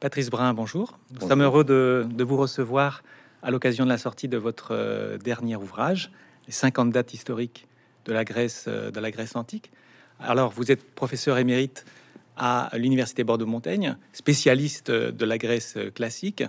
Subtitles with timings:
[0.00, 0.96] Patrice Brun, bonjour.
[1.20, 3.02] Nous sommes heureux de, vous recevoir
[3.42, 6.12] à l'occasion de la sortie de votre euh, dernier ouvrage,
[6.46, 7.66] les 50 dates historiques
[8.04, 9.72] de la Grèce, euh, de la Grèce antique.
[10.20, 11.84] Alors, vous êtes professeur émérite
[12.36, 16.44] à l'université Bordeaux-Montaigne, spécialiste de la Grèce classique.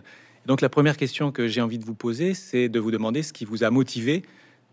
[0.45, 3.33] Donc, la première question que j'ai envie de vous poser, c'est de vous demander ce
[3.33, 4.21] qui vous a motivé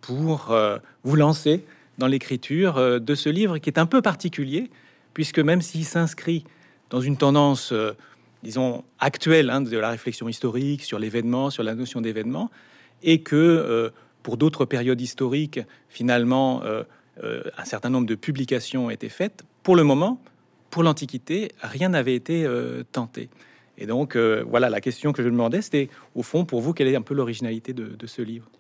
[0.03, 1.65] pour euh, vous lancer
[1.97, 4.71] dans l'écriture de ce livre qui est un peu particulier,
[5.15, 6.45] puisque même s'il s'inscrit
[6.91, 7.73] dans une tendance
[8.47, 12.51] disons, actuelle hein, de la réflexion historique sur l'événement, sur la notion d'événement,
[13.03, 13.91] et que euh,
[14.23, 16.85] pour d'autres périodes historiques, finalement, euh,
[17.25, 19.45] euh, un certain nombre de publications ont été faites.
[19.65, 20.23] Pour le moment,
[20.71, 22.47] pour l'Antiquité, rien n'avait été
[22.93, 23.31] tenté.
[23.79, 26.97] Et donc, voilà, la question que je demandais, c'était, au fond, pour vous, quelle est
[26.97, 28.51] un peu l'originalité de ce livre?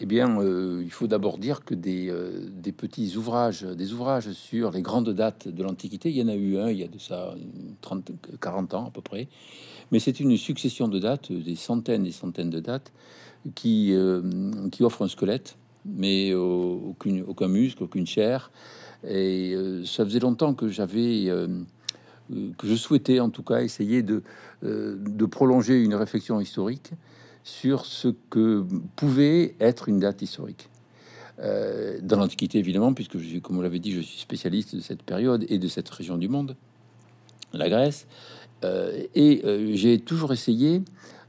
[0.00, 4.70] Eh bien, euh, il faut d'abord dire que euh, des, petits ouvrages, des ouvrages sur
[4.70, 6.98] les grandes dates de l'Antiquité, il y en a eu un il y a de
[6.98, 7.34] ça
[7.80, 9.28] 30, 40 ans à peu près.
[9.90, 12.92] Mais c'est une succession de dates, des centaines et centaines de dates,
[13.54, 14.22] qui, euh,
[14.70, 18.52] qui offrent un squelette, mais aucune, aucun muscle, aucune chair.
[19.08, 21.26] Et ça faisait longtemps que j'avais,
[22.28, 24.22] que je souhaitais en tout cas essayer de,
[24.62, 26.92] de prolonger une réflexion historique
[27.48, 30.68] sur ce que pouvait être une date historique.
[31.40, 35.02] Euh, dans l'Antiquité, évidemment, puisque, je, comme vous l'avez dit, je suis spécialiste de cette
[35.02, 36.56] période et de cette région du monde,
[37.54, 38.06] la Grèce.
[38.64, 40.82] Euh, et euh, j'ai toujours essayé,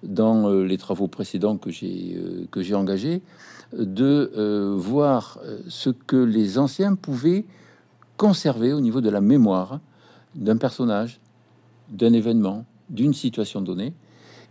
[0.03, 2.17] dans les travaux précédents que j'ai
[2.51, 3.21] que j'ai engagés,
[3.73, 4.31] de
[4.77, 7.43] voir ce que les anciens pouvaient
[8.15, 9.81] conserver au niveau de la mémoire
[10.35, 11.19] d'un personnage,
[11.89, 13.93] d'un événement, d'une situation donnée,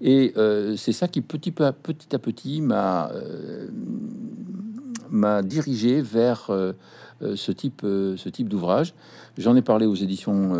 [0.00, 3.68] et euh, c'est ça qui petit, à petit m'a euh,
[5.10, 6.72] m'a dirigé vers euh,
[7.34, 8.94] ce type, ce type d'ouvrage.
[9.36, 10.52] J'en ai parlé aux éditions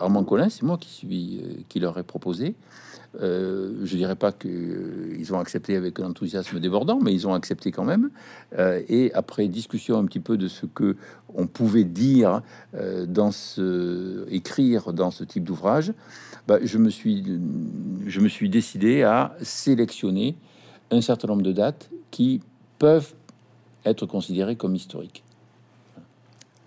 [0.00, 2.56] Armand Collin, c'est moi qui suis qui leur ai proposé.
[3.20, 4.48] je dirais pas que
[5.16, 8.10] ils ont accepté avec un enthousiasme débordant, mais ils ont accepté quand même.
[8.58, 10.96] et après discussion un petit peu de ce que
[11.34, 12.42] on pouvait dire
[13.06, 15.92] dans ce écrire dans ce type d'ouvrage,
[16.46, 17.24] bah, je, me suis,
[18.06, 20.34] je me suis décidé à sélectionner
[20.90, 22.40] un certain nombre de dates qui
[22.78, 23.14] peuvent
[23.84, 25.22] être considérées comme historiques.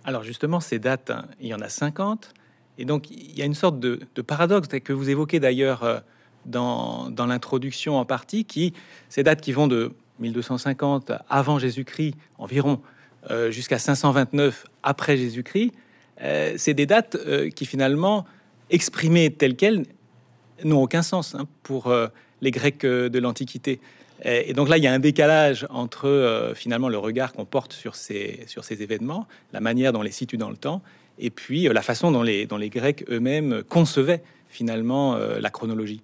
[0.06, 2.34] Alors justement, ces dates, hein, il y en a 50,
[2.78, 6.00] et donc il y a une sorte de, paradoxe que vous évoquez d'ailleurs euh,
[6.46, 8.74] dans, dans l'introduction en partie, qui
[9.10, 12.82] ces dates qui vont de 1250 avant Jésus-Christ environ
[13.32, 15.72] euh, jusqu'à 529 après Jésus-Christ,
[16.22, 17.18] euh, c'est des dates
[17.56, 18.26] qui finalement
[18.70, 19.86] exprimées telles quelles
[20.64, 22.08] n'ont aucun sens hein, pour euh,
[22.42, 23.80] les Grecs euh, de l'Antiquité.
[24.24, 27.74] Et donc là, il y a un décalage entre euh, finalement le regard qu'on porte
[27.74, 30.82] sur ces, sur ces événements, la manière dont on les situe dans le temps,
[31.20, 36.02] et puis la façon dont les, les Grecs eux-mêmes concevaient finalement la chronologie.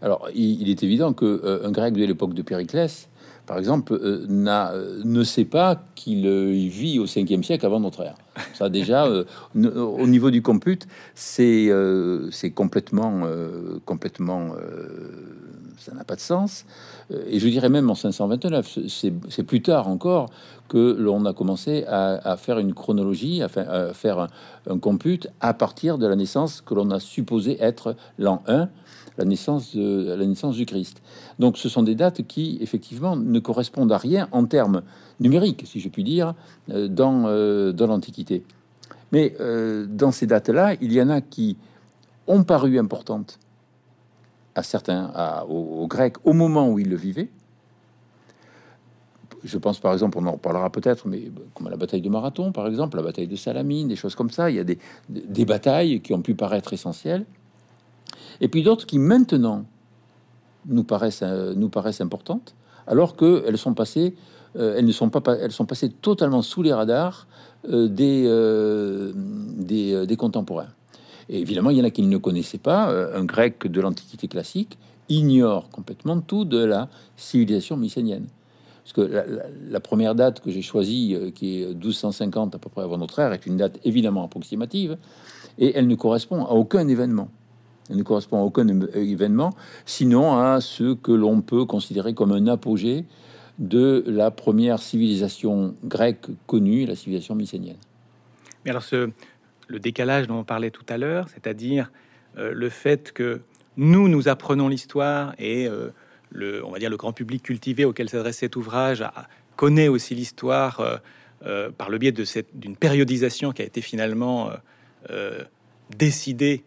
[0.00, 3.09] Alors, il, est évident que un Grec de l'époque de Périclès,
[3.46, 4.72] par exemple, n'a,
[5.04, 6.28] ne sait pas qu'il
[6.68, 8.14] vit au 5e siècle avant notre ère.
[8.54, 9.24] Ça déjà, euh,
[9.54, 14.50] au niveau du compute, c'est euh, c'est complètement, euh, complètement,
[15.78, 16.64] ça n'a pas de sens.
[17.26, 20.30] Et je dirais même en 529, c'est plus tard encore
[20.68, 24.28] que l'on a commencé à, faire une chronologie, à faire,
[24.68, 28.68] un, compute à partir de la naissance que l'on a supposé être l'an 1
[29.18, 31.02] la naissance, de, la naissance du Christ.
[31.38, 34.82] Donc ce sont des dates qui, effectivement, ne correspondent à rien en termes
[35.20, 36.34] numériques, si je puis dire,
[36.70, 38.44] euh, dans, euh, dans l'Antiquité.
[39.12, 41.56] Mais euh, dans ces dates-là, il y en a qui
[42.26, 43.38] ont paru importantes
[44.54, 45.12] à certains,
[45.48, 47.30] aux, Grecs, au moment où ils le vivaient.
[49.42, 52.66] Je pense par exemple, on en reparlera peut-être, mais comme la bataille de Marathon, par
[52.66, 54.50] exemple, la bataille de Salamine, des choses comme ça.
[54.50, 54.78] Il y a des,
[55.08, 57.24] des batailles qui ont pu paraître essentielles
[58.40, 59.66] et puis d'autres qui maintenant
[60.66, 61.54] nous paraissent, euh,
[62.00, 62.54] importantes,
[62.86, 64.14] alors qu'elles sont passées,
[64.56, 67.26] euh, elles ne sont pas, elles sont passées totalement sous les radars
[67.68, 68.26] euh, des,
[70.16, 70.68] contemporains.
[71.28, 72.92] Et évidemment, il y en a qui ne connaissaient pas.
[73.14, 74.76] un grec de l'Antiquité classique
[75.08, 78.26] ignore complètement tout de la civilisation mycénienne.
[78.82, 79.22] Parce que
[79.70, 83.32] la première date que j'ai choisie, qui est 1250 à peu près avant notre ère,
[83.32, 84.98] est une date évidemment approximative,
[85.58, 87.28] et elle ne correspond à aucun événement
[87.96, 89.50] ne correspond à aucun événement,
[89.84, 93.04] sinon à ce que l'on peut considérer comme un apogée
[93.58, 97.76] de la première civilisation grecque connue, la civilisation mycénienne.
[98.64, 99.10] Mais alors, ce,
[99.68, 101.90] le décalage dont on parlait tout à l'heure, c'est-à-dire
[102.38, 103.40] euh, le fait que
[103.76, 105.90] nous, nous apprenons l'histoire et euh,
[106.30, 109.04] le, on va dire le grand public cultivé auquel s'adresse cet ouvrage
[109.56, 111.00] connaît aussi l'histoire
[111.44, 114.50] euh, par le biais de cette d'une périodisation qui a été finalement
[115.96, 116.64] décidée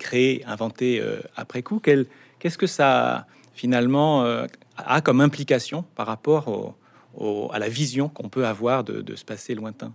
[0.00, 1.00] créé, inventé
[1.36, 1.80] après coup.
[1.80, 4.24] Qu'est-ce que ça finalement
[4.76, 6.74] a comme implication par rapport
[7.52, 9.92] à la vision qu'on peut avoir de, ce passé lointain?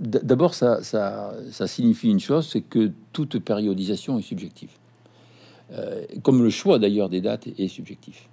[0.00, 4.70] D'abord, ça, ça, signifie une chose, c'est que toute périodisation est subjective.
[6.22, 8.28] comme le choix d'ailleurs des dates est subjectif.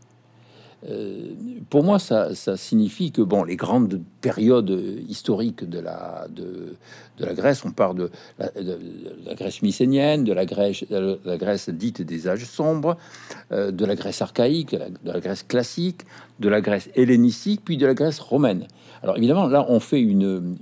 [0.88, 1.34] Euh,
[1.70, 4.70] pour moi, ça, signifie que bon, les grandes périodes
[5.08, 6.28] historiques de la,
[7.34, 12.46] Grèce, on parle de la, Grèce mycénienne, de la Grèce, la Grèce dite des âges
[12.46, 12.98] sombres,
[13.52, 16.04] euh, de la Grèce archaïque, de la, Grèce classique,
[16.40, 18.68] de la Grèce hellénistique, puis de la Grèce romaine.
[19.04, 20.56] Alors évidemment, là, on fait une,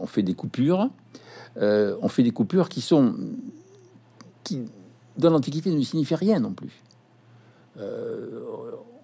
[0.00, 0.88] on fait des coupures,
[1.58, 3.14] euh, on fait des coupures qui sont
[4.44, 4.62] qui
[5.18, 6.82] dans l'Antiquité ne signifient rien non plus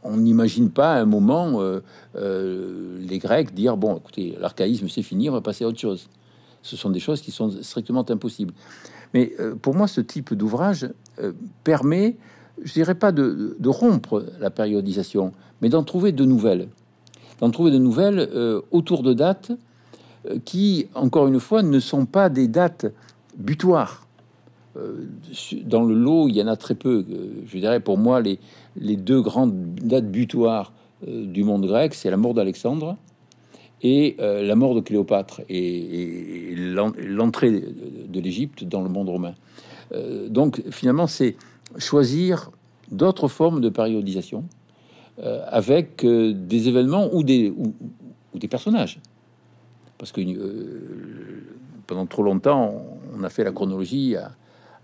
[0.03, 1.81] on n'imagine pas un moment euh,
[2.17, 6.09] euh, les Grecs dire bon, écoutez, l'archaïsme c'est fini, on va passer à autre chose.
[6.63, 8.55] Ce sont des choses qui sont strictement impossibles.
[9.15, 10.89] Mais euh, pour moi, ce type d'ouvrage
[11.65, 12.17] permet,
[12.63, 16.69] je dirais pas de, rompre la périodisation, mais d'en trouver de nouvelles,
[17.41, 18.29] d'en trouver de nouvelles
[18.71, 19.53] autour de dates
[20.45, 22.87] qui, encore une fois, ne sont pas des dates
[23.37, 24.07] butoirs.
[25.65, 27.05] Dans le lot, il y en a très peu.
[27.47, 30.73] je dirais pour moi les deux grandes dates butoirs
[31.09, 32.97] euh, du monde grec, c'est la mort d'Alexandre
[33.83, 39.35] et euh, la mort de Cléopâtre et, l'entrée de l'Égypte dans le monde romain.
[39.93, 41.37] Euh, donc finalement, c'est
[41.79, 42.51] choisir
[42.91, 44.45] d'autres formes de périodisation
[45.19, 47.75] avec des événements ou des, ou,
[48.35, 48.99] des personnages.
[49.99, 50.21] Parce que
[51.87, 52.83] pendant trop longtemps,
[53.15, 54.33] on a fait la chronologie à,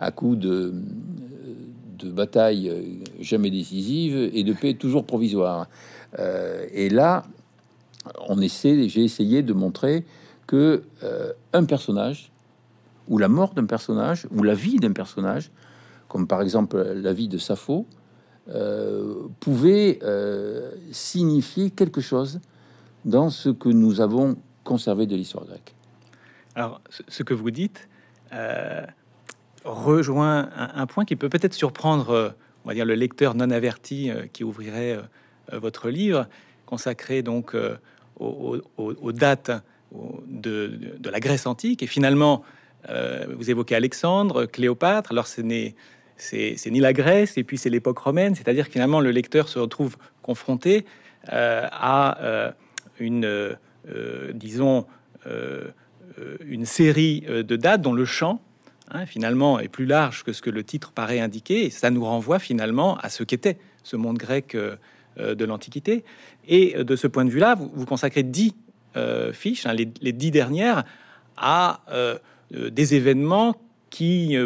[0.01, 0.73] à coup de,
[1.99, 2.83] de bataille euh,
[3.21, 5.69] jamais décisive et de paix toujours provisoire.
[6.19, 7.25] Euh, et là,
[8.29, 10.05] on essaie, j'ai essayé de montrer
[10.47, 12.31] que euh, un personnage
[13.09, 15.51] ou la mort d'un personnage ou la vie d'un personnage,
[16.09, 17.87] comme par exemple la vie de Sappho,
[19.41, 19.99] pouvait
[20.91, 22.41] signifier quelque chose
[23.05, 25.75] dans ce que nous avons conservé de l'histoire grecque.
[26.55, 27.89] Alors, ce que vous dites,
[29.65, 32.29] rejoint un, point qui peut peut-être surprendre, euh,
[32.65, 34.99] on va dire, le lecteur non averti euh, qui ouvrirait
[35.53, 36.27] euh, votre livre,
[36.67, 37.57] consacré donc
[38.19, 39.51] aux, dates
[40.27, 41.83] de, la Grèce antique.
[41.83, 42.43] Et finalement,
[42.87, 45.11] vous évoquez Alexandre, Cléopâtre.
[45.13, 45.75] Alors, ce n'est
[46.19, 48.35] c'est ni la Grèce et puis c'est l'époque romaine.
[48.35, 50.85] C'est-à-dire finalement, le lecteur se retrouve confronté
[51.27, 52.53] à
[53.01, 53.57] une,
[54.35, 54.85] disons,
[56.45, 58.43] une série de dates dont le champ
[58.91, 61.69] Hein, finalement, est plus large que ce que le titre paraît indiquer.
[61.69, 64.77] Ça nous renvoie finalement à ce qu'était ce monde grec euh,
[65.19, 66.05] euh, de l'Antiquité.
[66.47, 68.55] Et euh, de ce point de vue-là, vous, consacrez dix
[69.33, 70.83] fiches, hein, les, dix dernières,
[71.37, 71.83] à
[72.51, 73.55] des événements
[73.91, 74.37] qui,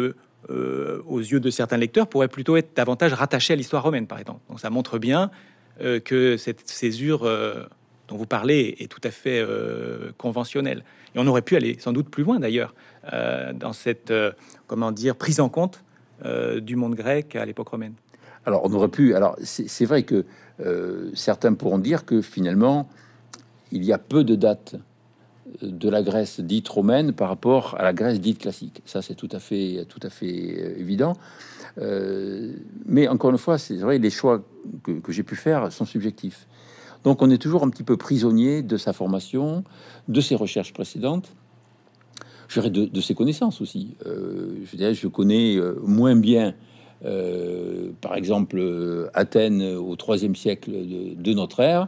[0.51, 4.41] aux yeux de certains lecteurs, pourraient plutôt être davantage rattachés à l'histoire romaine, par exemple.
[4.49, 5.31] Donc ça montre bien
[5.79, 7.21] que cette césure
[8.07, 9.43] dont vous parlez est tout à fait
[10.19, 10.83] conventionnelle.
[11.15, 14.31] Et on aurait pu aller sans doute plus loin d'ailleurs euh, dans cette euh,
[14.67, 15.83] comment dire prise en compte
[16.25, 17.93] euh, du monde grec à l'époque romaine.
[18.45, 19.15] Alors on aurait pu.
[19.15, 20.25] Alors c'est vrai que
[21.13, 22.87] certains pourront dire que finalement
[23.71, 24.75] il y a peu de dates
[25.61, 28.81] de la Grèce dite romaine par rapport à la Grèce dite classique.
[28.85, 31.17] Ça, c'est tout à fait, tout à fait évident.
[32.85, 34.43] mais encore une fois, c'est vrai, les choix
[34.83, 36.47] que, j'ai pu faire sont subjectifs.
[37.03, 39.63] Donc, on est toujours un petit peu prisonnier de sa formation,
[40.07, 41.33] de ses recherches précédentes
[42.55, 43.95] de, de, ses connaissances aussi.
[44.05, 46.53] Euh, je dirais, je connais euh, moins bien,
[47.05, 51.85] euh, par exemple, Athènes au troisième siècle de, notre ère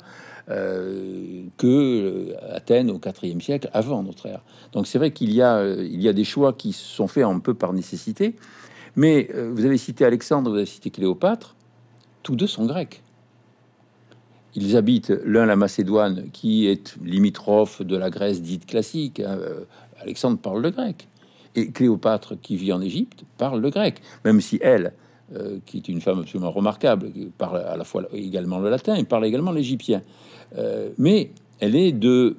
[0.48, 4.42] que Athènes au quatrième siècle avant notre ère.
[4.74, 7.40] Donc c'est vrai qu'il y a il y a des choix qui sont faits un
[7.40, 8.36] peu par nécessité.
[8.96, 11.56] Mais vous avez cité Alexandre, vous avez cité Cléopâtre,
[12.22, 13.02] tous deux sont grecs.
[14.54, 19.40] Ils habitent l'un la Macédoine, qui est limitrophe de la Grèce dite classique, hein,
[20.06, 21.08] Alexandre parle le grec.
[21.56, 24.94] Et Cléopâtre, qui vit en Égypte, parle le grec, même si elle,
[25.36, 29.04] euh, qui est une femme absolument remarquable, parle à la fois également le latin et
[29.04, 30.02] parle également l'égyptien.
[30.58, 32.36] Euh, mais elle est de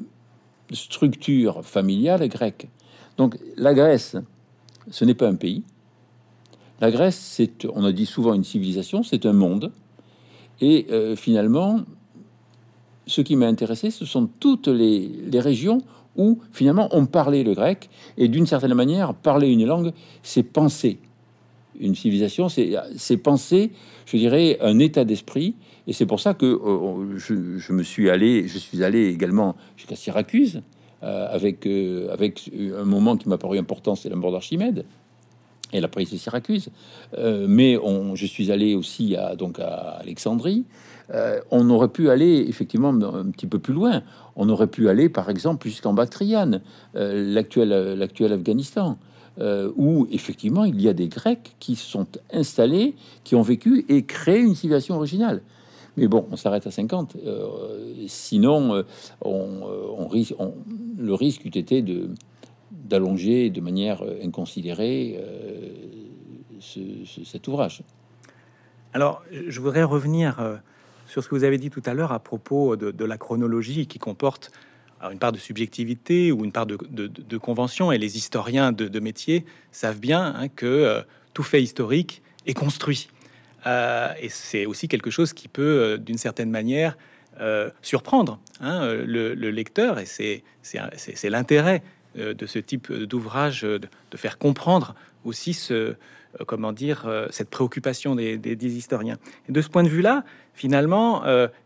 [0.72, 2.68] structure familiale grecque.
[3.16, 4.16] Donc la Grèce,
[4.90, 5.64] ce n'est pas un pays.
[6.80, 9.72] La Grèce, c'est, on a dit souvent une civilisation, c'est un monde.
[10.60, 11.80] Et euh, finalement,
[13.06, 15.82] ce qui m'a intéressé, ce sont toutes les, les régions
[16.16, 19.92] où finalement on parlait le grec, et d'une certaine manière, parler une langue,
[20.22, 20.98] c'est penser.
[21.78, 23.70] Une civilisation, c'est penser,
[24.06, 25.54] je dirais, un état d'esprit,
[25.86, 29.94] et c'est pour ça que euh, je, me suis allé, je suis allé également jusqu'à
[29.94, 30.62] Syracuse,
[31.02, 34.84] euh, avec, euh, avec un moment qui m'a paru important, c'est la mort d'Archimède.
[35.72, 36.68] Et la prise de Syracuse.
[37.18, 40.64] Euh, mais on, je suis allé aussi à, donc à Alexandrie.
[41.14, 44.02] Euh, on aurait pu aller effectivement un petit peu plus loin.
[44.34, 46.62] On aurait pu aller, par exemple, jusqu'en Bactriane,
[46.96, 47.68] euh, l'actuel,
[47.98, 48.98] l'actuel Afghanistan,
[49.76, 54.40] où effectivement il y a des Grecs qui sont installés, qui ont vécu et créé
[54.40, 55.42] une civilisation originale.
[55.98, 57.18] Mais bon, on s'arrête à 50.
[58.06, 58.82] sinon,
[59.22, 59.48] on,
[59.98, 60.34] on risque,
[60.98, 62.08] le risque eût été de,
[62.86, 65.70] d'allonger de manière euh, inconsidérée euh,
[67.24, 67.82] cet ouvrage.
[68.94, 70.56] Alors, je voudrais revenir euh,
[71.06, 73.98] sur ce que vous avez dit tout à l'heure à propos de, la chronologie qui
[73.98, 74.50] comporte
[75.02, 77.92] une part de subjectivité ou une part de, convention.
[77.92, 83.10] Et les historiens de, métier savent bien hein, que tout fait historique est construit.
[83.66, 86.96] et c'est aussi quelque chose qui peut, d'une certaine manière,
[87.82, 89.98] surprendre hein, le, le, lecteur.
[89.98, 91.82] Et c'est l'intérêt
[92.16, 94.94] de ce type d'ouvrage, euh, de, faire comprendre
[95.24, 95.94] aussi ce, euh,
[96.46, 99.18] comment dire, cette préoccupation des, historiens.
[99.48, 101.22] De ce point de vue-là, finalement,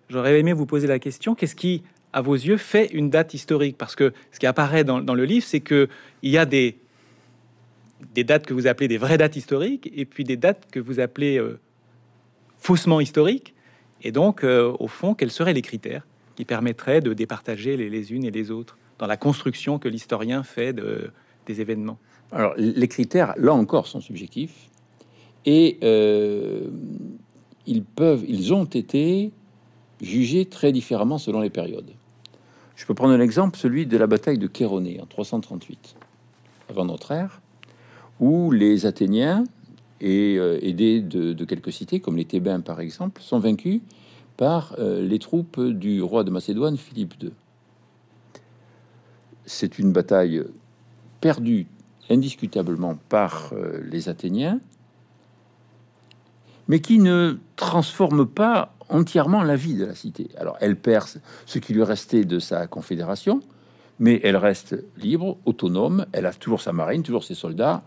[0.08, 3.76] j'aurais aimé vous poser la question qu'est-ce qui, à vos yeux, fait une date historique?
[3.78, 5.88] Parce que ce qui apparaît dans, le livre, c'est que
[6.22, 6.76] il y a des
[8.16, 11.40] dates que vous appelez des vraies dates historiques, et puis des dates que vous appelez
[12.58, 13.54] faussement historiques.
[14.02, 18.30] Et donc, au fond, quels seraient les critères qui permettraient de départager les unes et
[18.30, 18.76] les autres?
[19.00, 21.10] Dans la construction que l'historien fait de,
[21.46, 21.98] des événements.
[22.32, 24.68] Alors, les critères, là encore, sont subjectifs.
[25.46, 26.68] Et euh,
[27.66, 29.32] ils peuvent, ils ont été
[30.02, 31.90] jugés très différemment selon les périodes.
[32.76, 35.96] Je peux prendre un exemple, celui de la bataille de Chéronée en 338
[36.68, 37.40] avant notre ère,
[38.20, 39.44] où les Athéniens
[40.02, 43.80] et euh, aidés de, quelques cités, comme les Thébains par exemple, sont vaincus
[44.36, 47.32] par euh, les troupes du roi de Macédoine Philippe II
[49.50, 50.42] c'est une bataille
[51.20, 51.66] perdue
[52.08, 54.60] indiscutablement par euh, les Athéniens,
[56.68, 60.28] mais qui ne transforme pas entièrement la vie de la cité.
[60.38, 61.06] Alors elle perd
[61.46, 63.40] ce qui lui restait de sa confédération,
[63.98, 67.82] mais elle reste libre, autonome, elle a toujours sa marine, toujours ses soldats,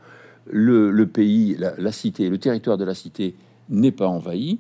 [0.46, 3.36] le, pays, la, cité, le territoire de la cité
[3.70, 4.60] n'est pas envahi.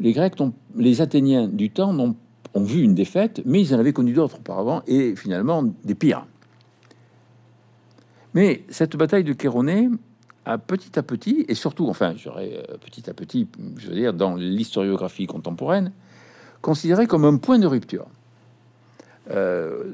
[0.00, 0.34] Les Grecs,
[0.74, 2.16] les Athéniens du temps n'ont
[2.56, 6.26] ont vu une défaite, mais ils en avaient connu d'autres auparavant, et finalement des pires.
[8.34, 9.88] Mais cette bataille de Chéronée
[10.46, 14.14] a petit à petit, et surtout, enfin, j'aurais euh, petit à petit, je veux dire,
[14.14, 15.92] dans l'historiographie contemporaine,
[16.62, 18.06] considéré comme un point de rupture.
[19.30, 19.84] Euh,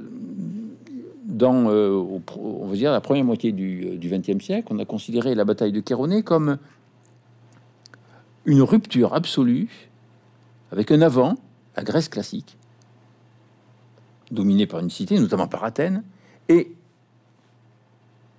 [1.24, 5.72] dans, euh, on dire, la première moitié du XXe siècle, on a considéré la bataille
[5.72, 6.58] de Chéronée comme
[8.44, 9.88] une rupture absolue
[10.70, 11.36] avec un avant
[11.76, 12.56] la Grèce classique,
[14.30, 16.02] dominée par une cité, notamment par Athènes,
[16.48, 16.72] et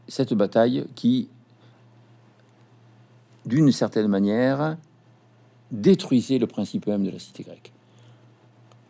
[0.08, 1.30] cette bataille qui,
[3.46, 4.78] d'une certaine manière,
[5.72, 7.72] détruisait le principe même de la cité grecque.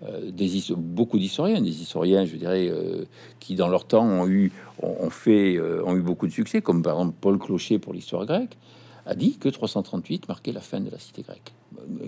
[0.03, 3.05] Euh, des, beaucoup d'historiens, des historiens, je dirais, euh,
[3.39, 4.51] qui dans leur temps ont eu,
[4.83, 8.57] euh, ont eu beaucoup de succès, comme par exemple Paul Clocher pour l'histoire grecque,
[9.05, 11.53] a dit que 338 marquait la fin de la cité grecque.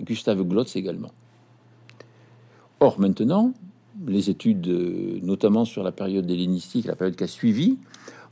[0.00, 1.12] Gustave Glotz également.
[2.80, 3.52] Or, maintenant,
[4.06, 4.66] les études,
[5.22, 7.78] notamment sur la période hellénistique, la période qui a suivi,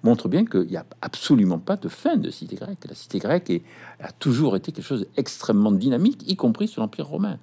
[0.02, 2.84] montrent bien qu'il n'y a absolument pas de fin de cité grecque.
[2.86, 3.62] La cité grecque
[4.00, 7.38] a toujours été quelque chose d'extrêmement dynamique, y compris sur l'Empire romain.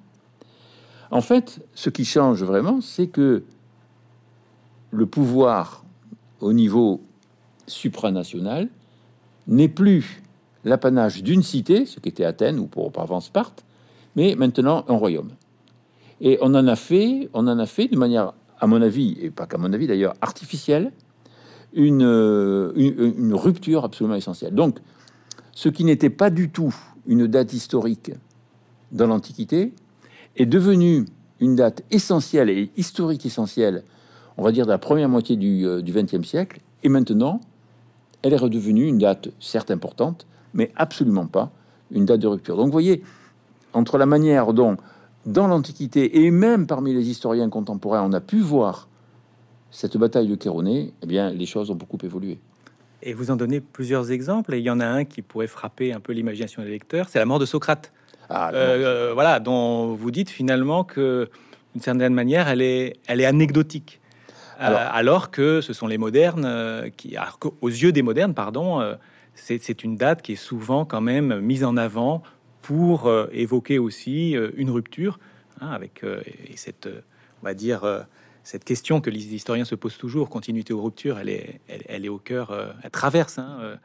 [1.10, 3.44] En fait, ce qui change vraiment, c'est que
[4.92, 5.84] le pouvoir
[6.40, 7.02] au niveau
[7.66, 8.70] supranational
[9.48, 10.22] n'est plus
[10.64, 13.66] l'apanage d'une cité, ce qui était Athènes ou pour auparavant Sparte,
[14.16, 15.32] mais maintenant un royaume.
[16.22, 19.32] Et on en a fait, on en a fait de manière, à mon avis, et
[19.32, 20.92] pas qu'à mon avis d'ailleurs, artificielle,
[21.74, 22.02] une,
[22.76, 24.54] une, rupture absolument essentielle.
[24.54, 24.78] Donc,
[25.54, 26.76] ce qui n'était pas du tout
[27.08, 28.12] une date historique
[28.92, 29.74] dans l'Antiquité
[30.38, 31.06] est devenu
[31.40, 33.84] une date essentielle et historique essentielle,
[34.38, 36.62] on va dire, de la première moitié du XXe euh, siècle.
[36.84, 37.42] Et maintenant,
[38.22, 41.52] elle est redevenue une date certes importante, mais absolument pas
[41.90, 42.58] une date de rupture.
[42.58, 43.02] Donc, vous voyez,
[43.74, 44.78] entre la manière dont
[45.26, 48.88] dans l'Antiquité et même parmi les historiens contemporains, on a pu voir
[49.70, 52.40] cette bataille de Chéronée, eh bien, les choses ont beaucoup évolué.
[53.04, 55.94] Et vous en donnez plusieurs exemples, et il y en a un qui pourrait frapper
[55.94, 57.92] un peu l'imagination des lecteurs, c'est la mort de Socrate.
[58.30, 61.30] Ah, euh, euh, voilà, dont vous dites finalement que,
[61.74, 64.00] d'une certaine manière, elle est, elle est anecdotique.
[64.62, 67.16] Euh, alors, que ce sont les modernes qui,
[67.62, 68.96] aux yeux des modernes, pardon,
[69.34, 72.22] c'est une date qui est souvent quand même mise en avant
[72.62, 75.20] pour euh, évoquer aussi euh, une rupture
[75.60, 76.88] hein, avec euh, et cette,
[77.42, 78.06] on va dire,
[78.44, 82.10] cette question que les historiens se posent toujours, continuité ou rupture, elle est, elle, est
[82.10, 83.78] au cœur, elle traverse hein,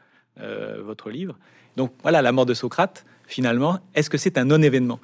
[0.83, 1.37] votre livre.
[1.75, 4.99] Donc voilà, la mort de Socrate, finalement, est-ce que c'est un non-événement?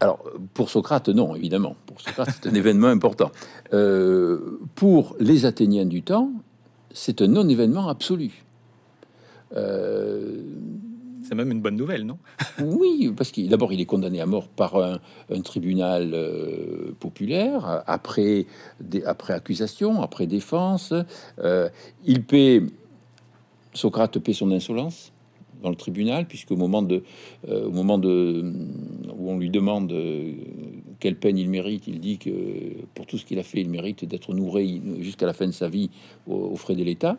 [0.00, 1.76] Alors, pour Socrate, non, évidemment.
[1.86, 3.30] Pour Socrate, c'est un événement important.
[4.74, 6.30] pour les Athéniens du temps,
[6.92, 8.44] c'est un non-événement absolu.
[11.26, 12.18] C'est même une bonne nouvelle, non?
[12.62, 14.98] Oui, parce qu'il d'abord il est condamné à mort par un,
[15.42, 18.46] tribunal euh, populaire après
[18.80, 20.94] des, après accusation, après défense.
[21.38, 21.68] Euh,
[22.04, 22.62] il paie
[23.74, 25.12] Socrate paie son insolence
[25.62, 27.02] dans le tribunal, puisque au moment de
[27.48, 28.52] au moment de
[29.16, 29.92] où on lui demande
[31.00, 32.30] quelle peine il mérite, il dit que
[32.94, 35.68] pour tout ce qu'il a fait, il mérite d'être nourri jusqu'à la fin de sa
[35.68, 35.90] vie
[36.26, 37.18] aux frais de l'État.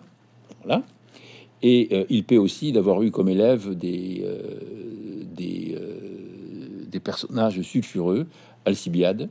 [1.61, 8.27] Et euh, il paie aussi d'avoir eu comme élève des, euh, euh, des, personnages sulfureux,
[8.65, 9.29] Alcibiade,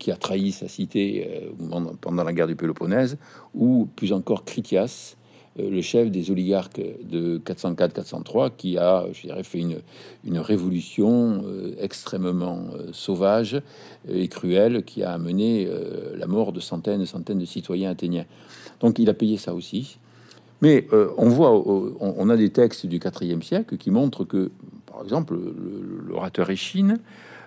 [0.00, 1.48] qui a trahi sa cité
[2.00, 3.16] pendant la guerre du Péloponnèse,
[3.54, 5.14] ou plus encore Critias,
[5.56, 9.78] le chef des oligarques de 404-403, qui a, je dirais, fait une,
[10.24, 11.44] une révolution
[11.78, 13.60] extrêmement sauvage
[14.08, 15.68] et cruelle, qui a amené
[16.16, 18.26] la mort de centaines et centaines de citoyens athéniens.
[18.80, 19.98] Donc il a payé ça aussi.
[20.60, 24.50] Mais euh, on voit, on, a des textes du IVe siècle qui montrent que,
[24.86, 25.38] par exemple,
[26.06, 26.98] l'orateur Échine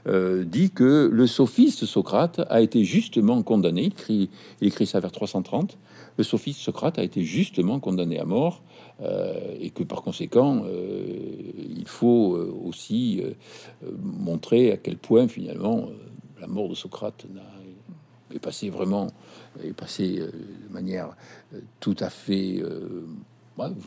[0.08, 3.84] euh, dit que le sophiste Socrate a été justement condamné.
[3.84, 4.30] Il écrit,
[4.62, 5.78] il écrit ça vers 330.
[6.18, 8.64] Le sophiste Socrate a été justement condamné à mort
[9.02, 10.64] euh, et que par conséquent,
[11.58, 13.22] il faut aussi
[14.02, 15.90] montrer à quel point finalement
[16.40, 17.26] la mort de Socrate
[18.34, 19.08] est passée vraiment
[19.64, 20.28] est passé euh,
[20.68, 21.10] de manière
[21.54, 23.06] euh, tout à fait, euh,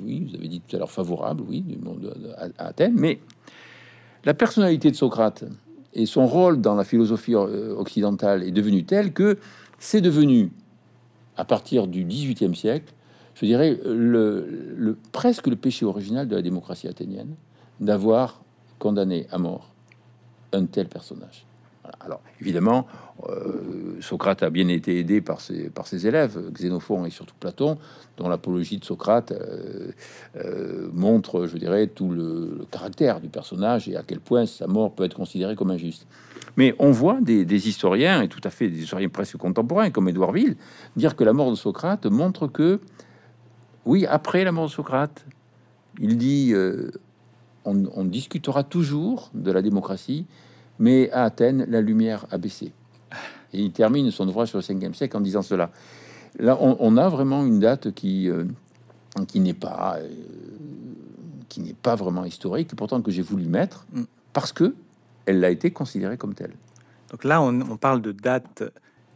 [0.02, 2.14] oui, vous avez dit tout à l'heure favorable, oui, du monde
[2.58, 3.20] à, Athènes, mais
[4.24, 5.44] la personnalité de Socrate
[5.94, 9.38] et son rôle dans la philosophie occidentale est devenu tel que
[9.78, 10.50] c'est devenu,
[11.36, 12.92] à partir du XVIIIe siècle,
[13.34, 13.78] je dirais,
[15.12, 17.34] presque le péché original de la démocratie athénienne
[17.80, 18.42] d'avoir
[18.78, 19.72] condamné à mort
[20.52, 21.46] un tel personnage.
[22.00, 22.86] Alors, évidemment,
[23.28, 27.78] euh, Socrate a bien été aidé par ses, par élèves, Xénophon et surtout Platon,
[28.16, 29.92] dont l'apologie de Socrate euh,
[30.36, 34.92] euh, montre, je dirais, tout le, caractère du personnage et à quel point sa mort
[34.92, 36.06] peut être considérée comme injuste.
[36.56, 40.32] Mais on voit des, historiens, et tout à fait des historiens presque contemporains, comme Édouard
[40.32, 40.56] Ville,
[40.96, 42.80] dire que la mort de Socrate montre que,
[43.84, 45.26] oui, après la mort de Socrate,
[46.00, 46.54] il dit
[47.64, 50.26] on discutera toujours de la démocratie,
[50.78, 52.72] mais à Athènes, la lumière a baissé.
[53.52, 55.70] Et il termine son ouvrage sur le 5e siècle en disant cela.
[56.38, 58.44] Là, on, a vraiment une date qui, euh,
[59.28, 60.08] qui n'est pas, euh,
[61.48, 64.02] qui n'est pas vraiment historique, pourtant que j'ai voulu mettre, mm.
[64.32, 64.74] parce que
[65.26, 66.52] elle a été considérée comme telle.
[67.10, 68.64] Donc là, on, parle de dates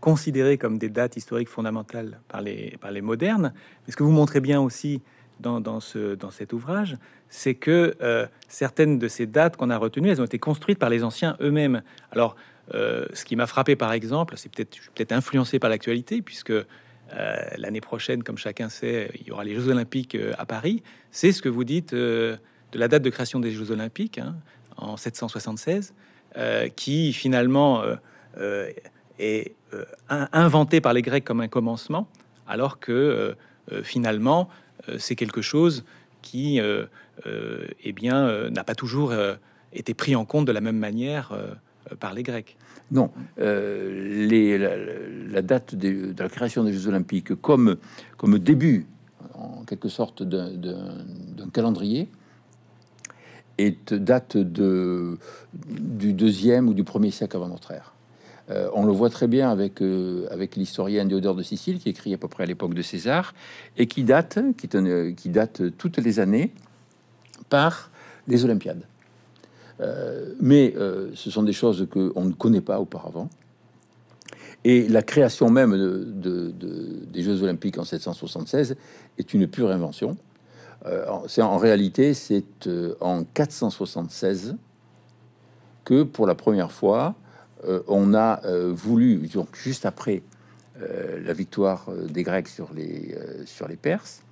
[0.01, 3.53] considérées comme des dates historiques fondamentales par les, par les modernes.
[3.85, 5.03] Mais ce que vous montrez bien aussi
[5.41, 6.97] dans, ce, dans cet ouvrage,
[7.29, 10.91] c'est que euh, certaines de ces dates qu'on a retenues, elles ont été construites par
[10.91, 11.83] les anciens eux-mêmes.
[12.11, 12.37] Alors,
[12.75, 16.65] euh, ce qui m'a frappé, par exemple, c'est peut-être peut-être influencé par l'actualité, puisque euh,
[17.57, 20.83] l'année prochaine, comme chacun sait, il y aura les Jeux Olympiques à Paris.
[21.11, 22.39] C'est ce que vous dites de
[22.75, 24.37] la date de création des Jeux Olympiques hein,
[24.77, 25.95] en 776,
[26.77, 27.83] qui finalement
[29.19, 29.55] est
[30.09, 32.09] inventé par les Grecs comme un commencement,
[32.47, 33.35] alors que
[33.83, 34.49] finalement
[34.99, 35.85] c'est quelque chose
[36.23, 36.61] qui
[37.27, 39.35] euh, eh bien, euh, n'a pas toujours euh,
[39.73, 41.37] été pris en compte de la même manière
[42.01, 42.57] par les Grecs.
[42.91, 47.77] Non, les, la, date de, la création des Jeux Olympiques comme,
[48.17, 48.87] comme début,
[49.35, 52.09] en quelque sorte, d'un calendrier,
[53.59, 55.19] est date de,
[55.55, 57.93] du deuxième ou du premier siècle avant notre ère.
[58.49, 59.83] On le voit très bien avec,
[60.31, 63.35] avec l'historien Diodore de Sicile, qui écrit à peu près à l'époque de César,
[63.77, 64.69] et qui date, qui,
[65.17, 66.53] qui date toutes les années
[67.49, 67.91] par
[68.27, 68.85] les Olympiades.
[69.81, 73.29] Euh, mais euh, ce sont des choses que on ne connaît pas auparavant.
[74.65, 76.53] Et la création même de,
[77.13, 78.77] des Jeux Olympiques en 776
[79.19, 80.17] est une pure invention.
[80.87, 82.45] Euh, c'est en réalité, c'est
[83.01, 84.57] en 476
[85.85, 87.15] que pour la première fois,
[87.87, 88.41] on a
[88.71, 90.23] voulu, donc juste après
[90.81, 93.17] la victoire des Grecs sur les,
[93.47, 94.23] sur les Perses,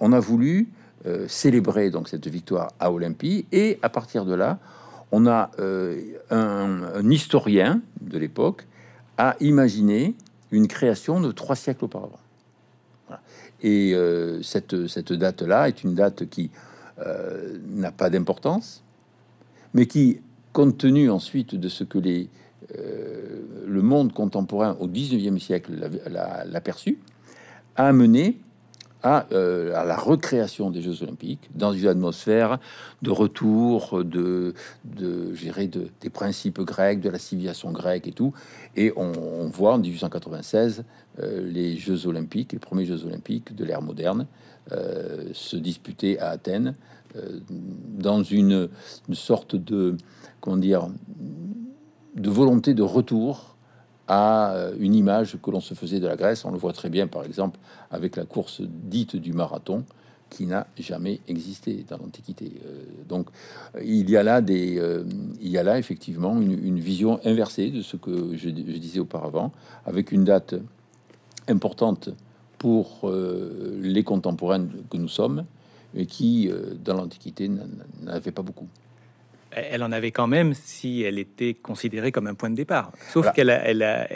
[0.00, 0.68] on a voulu
[1.06, 3.46] euh, célébrer donc cette victoire à Olympie.
[3.52, 4.58] Et à partir de là,
[5.12, 8.66] on a euh, un, historien de l'époque
[9.16, 10.14] a imaginé
[10.50, 12.20] une création de trois siècles auparavant.
[13.62, 16.50] Et euh, cette, cette date-là est une date qui
[17.66, 18.84] n'a pas d'importance,
[19.72, 20.20] mais qui,
[20.52, 22.28] compte tenu ensuite de ce que les,
[23.66, 25.72] le monde contemporain au 19e siècle
[26.08, 26.98] l'a perçu,
[27.76, 28.38] a amené
[29.02, 32.58] à, la recréation des Jeux Olympiques dans une atmosphère
[33.00, 38.34] de retour de, de, de des principes grecs, de la civilisation grecque et tout.
[38.76, 40.84] Et on, voit en 1896
[41.22, 44.26] les Jeux Olympiques, les premiers Jeux Olympiques de l'ère moderne,
[44.70, 46.74] se disputer à Athènes
[47.98, 48.68] dans une,
[49.12, 49.96] sorte de
[50.40, 50.88] comment dire
[52.14, 53.56] de volonté de retour
[54.08, 56.44] à euh, une image que l'on se faisait de la Grèce.
[56.44, 57.58] On le voit très bien, par exemple,
[57.90, 59.84] avec la course dite du marathon,
[60.30, 62.52] qui n'a jamais existé dans l'Antiquité.
[62.66, 63.28] Euh, donc,
[63.82, 65.04] il y a là des, euh,
[65.40, 69.52] il y a là effectivement une, vision inversée de ce que je, disais auparavant,
[69.86, 70.56] avec une date
[71.48, 72.10] importante
[72.58, 75.46] pour les contemporains que nous sommes,
[75.94, 76.50] et qui,
[76.84, 77.50] dans l'Antiquité,
[78.02, 78.68] n'avait pas beaucoup
[79.50, 82.92] elle en avait quand même si elle était considérée comme un point de départ.
[83.12, 84.06] Sauf qu'elle a, elle a,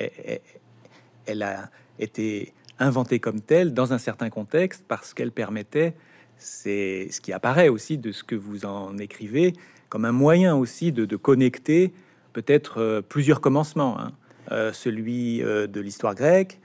[1.27, 5.95] elle a été inventée comme telle dans un certain contexte parce qu'elle permettait,
[6.37, 9.53] c'est ce qui apparaît aussi de ce que vous en écrivez,
[9.89, 11.93] comme un moyen aussi de, connecter
[12.33, 14.13] peut-être euh, plusieurs commencements, hein.
[14.51, 16.59] euh, celui euh, de l'histoire grecque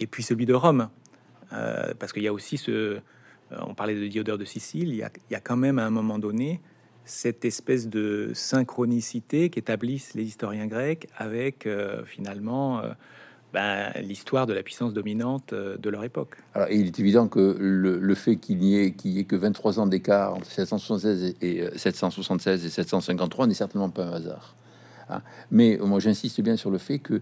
[0.00, 0.88] et puis celui de Rome,
[2.00, 2.98] parce qu'il y a aussi ce,
[3.52, 5.86] on parlait de Diodore de Sicile, il y a, il y a quand même à
[5.86, 6.60] un moment donné
[7.04, 12.92] cette espèce de synchronicité qu'établissent les historiens grecs avec euh, finalement euh,
[13.52, 16.36] ben, l'histoire de la puissance dominante euh, de leur époque.
[16.54, 20.34] Alors, il est évident que le, fait qu'il n'y ait, ait, que 23 ans d'écart
[20.34, 24.56] entre 776 et, 776 et 753 n'est certainement pas un hasard.
[25.10, 25.20] Hein.
[25.50, 27.20] Mais moi, j'insiste bien sur le fait que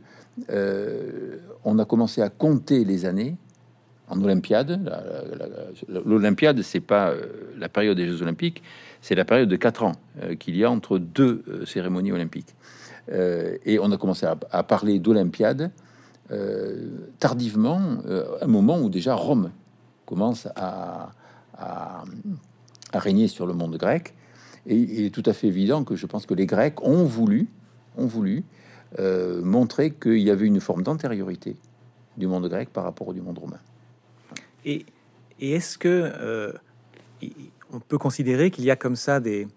[1.64, 3.36] on a commencé à compter les années
[4.08, 4.80] en Olympiade.
[5.88, 7.14] L'Olympiade, c'est pas
[7.58, 8.62] la période des Jeux Olympiques,
[9.02, 12.54] c'est la période de 4 ans euh, qu'il y a entre deux euh, cérémonies olympiques.
[13.10, 15.70] Euh, et on a commencé à, parler d'Olympiade
[17.18, 17.98] tardivement,
[18.40, 19.50] un moment où déjà Rome
[20.06, 21.10] commence à,
[22.94, 24.14] régner sur le monde grec.
[24.64, 27.48] Et il est tout à fait évident que je pense que les Grecs ont voulu,
[27.98, 28.44] ont voulu
[29.42, 31.54] montrer qu'il y avait une forme d'antériorité
[32.16, 33.60] du monde grec par rapport au monde romain.
[34.64, 34.84] Et,
[35.40, 36.52] est-ce que
[37.72, 39.48] on peut considérer qu'il y a comme ça des,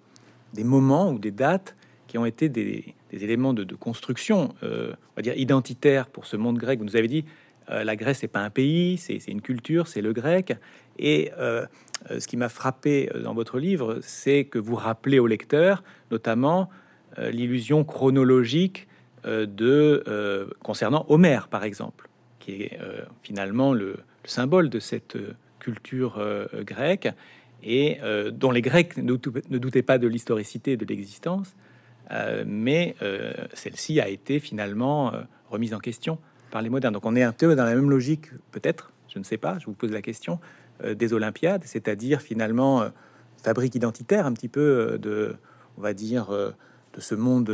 [0.58, 1.76] moments ou des dates
[2.08, 6.58] qui ont été des, éléments de, construction, euh, on va dire identitaire pour ce monde
[6.58, 6.80] grec?
[6.80, 7.26] Vous nous avez dit,
[7.70, 10.56] euh, la Grèce n'est pas un pays, c'est une culture, c'est le grec.
[10.98, 11.66] Et euh,
[12.18, 16.70] ce qui m'a frappé dans votre livre, c'est que vous rappelez au lecteur, notamment
[17.18, 18.88] l'illusion chronologique
[19.24, 22.78] de concernant Homère, par exemple, qui est
[23.24, 25.18] finalement le, symbole de cette
[25.60, 26.22] culture
[26.66, 27.10] grecque
[27.66, 31.56] et euh, dont les Grecs ne, doutaient pas de l'historicité de l'existence,
[32.12, 35.12] euh, mais euh, celle-ci a été finalement
[35.50, 36.20] remise en question
[36.52, 36.94] par les modernes.
[36.94, 39.66] Donc on est un peu dans la même logique, peut-être, je ne sais pas, je
[39.66, 40.40] vous pose la question,
[40.84, 42.84] des Olympiades, c'est-à-dire finalement
[43.42, 45.38] fabrique identitaire un petit peu de,
[45.78, 47.50] on va dire, de ce monde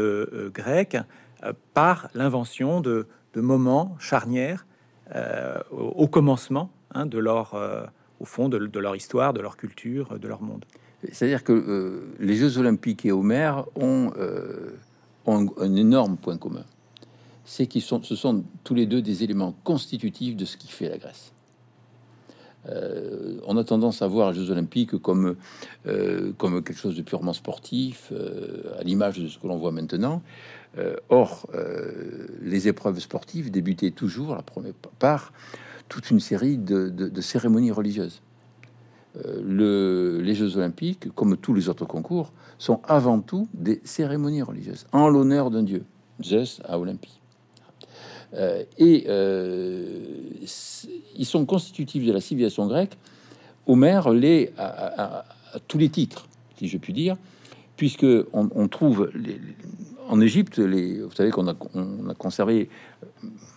[0.51, 0.97] grec
[1.75, 3.05] par l'invention de,
[3.35, 4.65] moments charnières
[5.71, 7.55] au, commencement hein, de leur
[8.21, 10.63] au fond de, leur histoire, de leur culture, de leur monde.
[11.11, 14.77] C'est-à-dire que euh, les Jeux olympiques et Homère ont, euh,
[15.25, 16.63] un, énorme point commun.
[17.45, 20.87] C'est qu'ils sont, ce sont tous les deux des éléments constitutifs de ce qui fait
[20.87, 21.33] la Grèce.
[22.69, 25.35] Euh, on a tendance à voir les Jeux Olympiques comme,
[26.37, 28.13] comme quelque chose de purement sportif,
[28.79, 30.21] à l'image de ce que l'on voit maintenant.
[31.09, 31.47] Or,
[32.41, 35.33] les épreuves sportives débutaient toujours, la première part,
[35.91, 38.21] toute une série de, cérémonies religieuses.
[39.17, 44.41] Euh, le, les Jeux olympiques, comme tous les autres concours, sont avant tout des cérémonies
[44.41, 45.83] religieuses en l'honneur d'un dieu,
[46.23, 47.19] Zeus à Olympie.
[48.33, 49.83] Euh, et euh,
[51.17, 52.97] ils sont constitutifs de la civilisation grecque.
[53.67, 55.25] Homère les à,
[55.67, 57.17] tous les titres, si je puis dire,
[57.75, 59.11] puisque on, trouve
[60.11, 62.69] en Égypte, les, vous savez qu'on a, on a conservé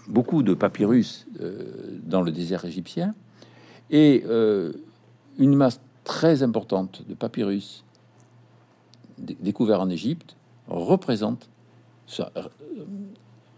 [0.06, 3.12] beaucoup de papyrus euh, dans le désert égyptien
[3.90, 4.72] et euh,
[5.36, 7.84] une masse très importante de papyrus
[9.18, 10.36] découverts en Égypte
[10.68, 11.48] représente
[12.06, 12.42] ça, euh,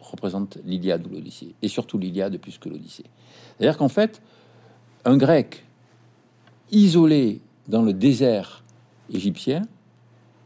[0.01, 3.05] représente l'Iliade ou l'Odyssée, et surtout l'Iliade plus que l'Odyssée.
[3.59, 4.23] C'est-à-dire qu'en fait,
[5.05, 5.67] un grec
[6.71, 8.65] isolé dans le désert
[9.13, 9.63] égyptien,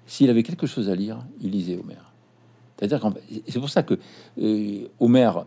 [0.07, 2.10] s'il avait quelque chose à lire, il lisait Homère.
[2.81, 3.99] C'est pour ça que
[4.99, 5.45] Homère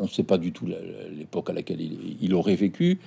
[0.00, 2.98] on ne sait pas du tout l'époque à laquelle il, aurait vécu.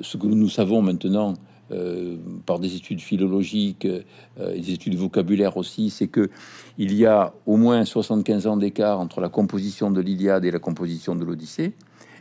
[0.00, 1.34] Ce que nous savons maintenant
[1.70, 4.02] euh, par des études philologiques, euh,
[4.36, 6.28] des études vocabulaires aussi, c'est que
[6.76, 10.58] il y a au moins 75 ans d'écart entre la composition de l'Iliade et la
[10.58, 11.72] composition de l'Odyssée,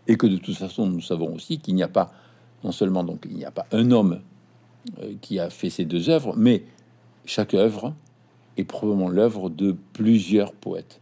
[0.08, 2.12] et que de toute façon, nous savons aussi qu'il n'y a pas
[2.64, 4.20] non seulement donc il n'y a pas un homme
[5.02, 6.66] euh, qui a fait ces deux œuvres, mais
[7.26, 7.96] chaque œuvre
[8.58, 11.00] est probablement l'œuvre de plusieurs poètes.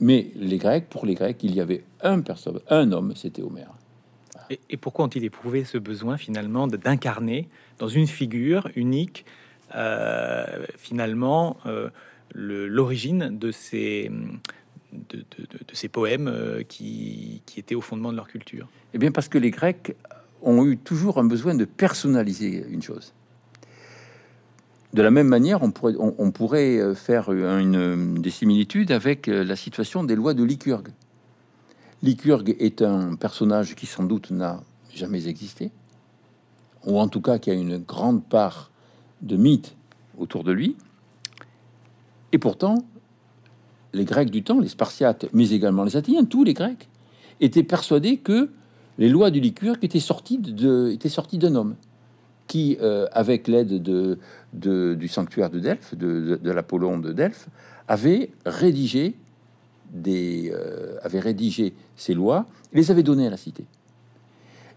[0.00, 3.72] Mais les Grecs, pour les Grecs, il y avait un personne, un homme, c'était Homère.
[4.50, 7.48] Et, pourquoi ont-ils éprouvé ce besoin finalement d'incarner
[7.78, 9.24] dans une figure unique
[9.74, 11.90] euh, finalement euh,
[12.32, 14.10] l'origine de ces,
[14.92, 15.24] de,
[15.72, 18.68] ces poèmes euh, qui, qui, étaient au fondement de leur culture?
[18.94, 19.96] Eh bien parce que les Grecs
[20.42, 23.12] ont eu toujours un besoin de personnaliser une chose.
[24.92, 25.94] De la même manière, on pourrait,
[26.32, 30.88] pourrait faire une, des similitudes avec la situation des lois de Lycurgue.
[32.02, 34.62] Lycurgue est un personnage qui sans doute n'a
[34.94, 35.70] jamais existé,
[36.86, 38.70] ou en tout cas qui a une grande part
[39.22, 39.74] de mythe
[40.18, 40.76] autour de lui.
[42.32, 42.76] Et pourtant,
[43.92, 46.88] les Grecs du temps, les Spartiates, mais également les Athéniens, tous les Grecs,
[47.40, 48.50] étaient persuadés que
[48.98, 51.76] les lois du Lycurgue étaient sorties d'un homme
[52.46, 54.18] qui, euh, avec l'aide de,
[54.94, 57.48] du sanctuaire de Delphes, de, l'Apollon de Delphes,
[57.88, 59.14] avait rédigé
[59.92, 63.64] des, euh, rédigé ces lois et les avait données à la cité.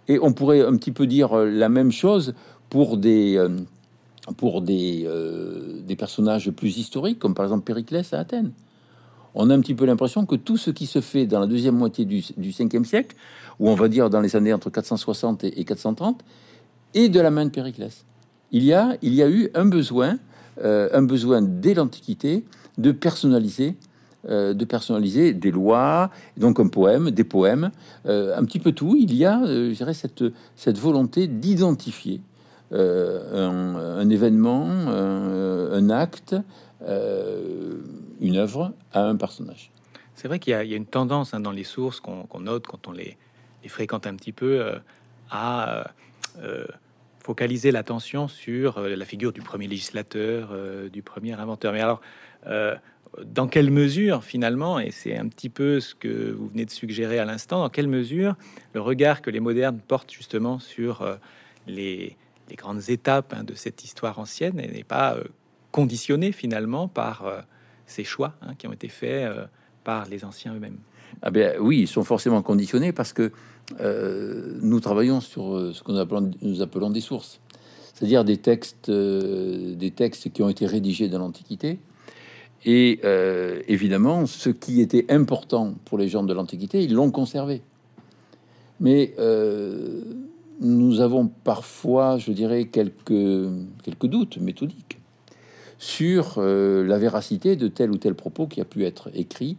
[0.08, 2.34] Et on pourrait un petit peu dire euh, la même chose
[2.70, 3.40] pour des
[5.98, 8.52] personnages plus historiques, comme par exemple Périclès à Athènes.
[9.36, 11.76] On a un petit peu l'impression que tout ce qui se fait dans la deuxième
[11.76, 13.16] moitié du, du 5e siècle,
[13.60, 16.24] ou on va dire dans les années entre 460 et, 430,
[16.94, 18.06] est de la main de Périclès.
[18.52, 20.18] Il y a, il y a eu un besoin,
[20.64, 22.44] un besoin dès l'Antiquité
[22.78, 23.76] de personnaliser
[24.28, 27.72] euh, de personnaliser des lois, donc un poème, des poèmes,
[28.06, 28.98] euh, un petit peu tout.
[29.00, 30.26] Il y a, euh, je dirais, cette,
[30.58, 32.20] cette volonté d'identifier
[32.72, 36.36] un, événement, un, acte,
[36.86, 39.72] une œuvre à un personnage.
[40.16, 42.92] C'est vrai qu'il y, a une tendance hein, dans les sources qu'on note quand on
[42.92, 43.18] les,
[43.68, 44.62] fréquente un petit peu
[45.32, 45.92] à
[47.24, 50.54] focaliser l'attention sur la figure du premier législateur,
[50.92, 51.74] du premier inventeur.
[51.74, 52.02] Mais alors,
[53.24, 57.20] dans quelle mesure finalement, et c'est un petit peu ce que vous venez de suggérer
[57.20, 58.36] à l'instant, dans quelle mesure
[58.74, 61.16] le regard que les modernes portent justement sur euh,
[61.68, 62.16] les,
[62.56, 65.24] grandes étapes hein, de cette histoire ancienne n'est pas euh,
[65.72, 67.42] conditionné finalement par euh,
[67.86, 69.32] ces choix hein, qui ont été faits
[69.84, 70.80] par les anciens eux-mêmes?
[71.22, 73.32] Ah ben oui, ils sont forcément conditionnés parce que
[74.62, 75.92] nous travaillons sur ce que
[76.42, 77.40] nous appelons des sources,
[77.94, 81.78] c'est-à-dire des textes, des textes qui ont été rédigés dans l'Antiquité,
[82.66, 87.62] et euh, évidemment, ce qui était important pour les gens de l'Antiquité, ils l'ont conservé.
[88.80, 90.02] Mais euh,
[90.60, 93.50] nous avons parfois, je dirais, quelques,
[93.84, 95.00] quelques doutes méthodiques
[95.78, 99.56] sur euh, la véracité de tel ou tel propos qui a pu être écrit.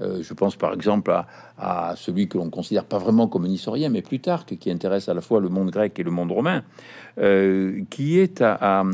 [0.00, 1.12] Je pense par exemple
[1.58, 5.08] à, celui que l'on considère pas vraiment comme un historien, mais plus tard, qui intéresse
[5.08, 6.62] à la fois le monde grec et le monde romain,
[7.90, 8.84] qui est à,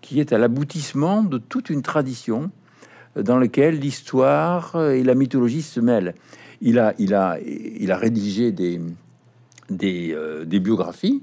[0.00, 2.50] qui est à l'aboutissement de toute une tradition
[3.16, 6.14] dans lequel l'histoire et la mythologie se mêlent.
[6.60, 6.94] Il a,
[7.96, 8.80] rédigé des,
[9.68, 11.22] des, euh, des biographies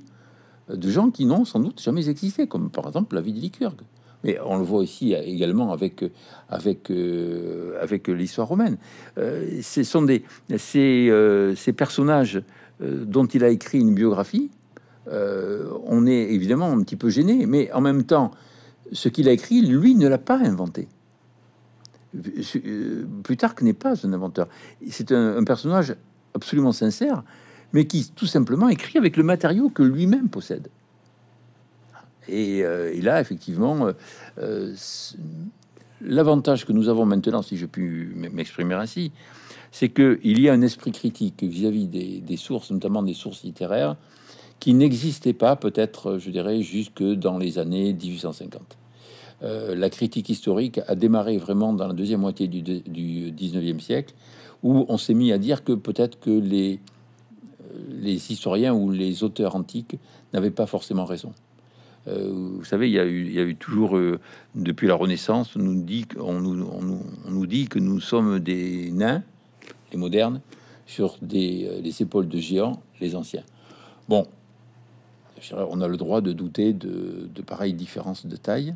[0.70, 3.82] de gens qui n'ont sans doute jamais existé, comme par exemple la vie de Lycurgue.
[4.24, 6.04] Mais on le voit ici également avec,
[6.50, 8.78] avec, euh, avec l'histoire romaine.
[9.18, 10.24] Euh, ce sont des,
[10.58, 12.42] ces, personnages
[12.80, 14.50] dont il a écrit une biographie.
[15.08, 18.32] on est évidemment un petit peu gêné, mais en même temps,
[18.92, 20.88] ce qu'il a écrit, lui, ne l'a pas inventé.
[22.16, 24.48] Euh, Plutarque n'est pas un inventeur.
[24.90, 25.96] C'est un, personnage
[26.34, 27.24] absolument sincère,
[27.74, 30.70] mais qui tout simplement écrit avec le matériau que lui-même possède.
[32.28, 33.90] Et euh, il a effectivement
[34.40, 34.74] euh,
[36.02, 39.12] l'avantage que nous avons maintenant, si je puis m'exprimer ainsi,
[39.72, 43.96] c'est qu'il y a un esprit critique vis-à-vis des, sources, notamment des sources littéraires,
[44.60, 48.78] qui n'existait pas peut-être, je dirais, jusque dans les années 1850.
[49.44, 54.16] Euh, la critique historique a démarré vraiment dans la deuxième moitié du, du 19e siècle,
[54.63, 56.80] où on s'est mis à dire que peut-être que les,
[57.62, 59.96] euh, les historiens ou les auteurs antiques
[60.34, 61.34] n'avaient pas forcément raison.
[62.08, 64.00] Euh, vous savez, il y, a eu, toujours,
[64.56, 69.24] depuis la Renaissance, on nous, dit, on, nous, dit que nous sommes des nains,
[69.91, 70.41] les modernes,
[70.86, 73.43] sur des, les épaules de géants, les anciens.
[74.08, 74.26] Bon,
[75.52, 78.74] on a le droit de douter de, de pareilles différences de taille.